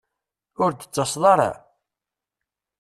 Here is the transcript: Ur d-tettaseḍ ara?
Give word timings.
Ur 0.63 0.71
d-tettaseḍ 0.73 1.23
ara? 1.33 1.51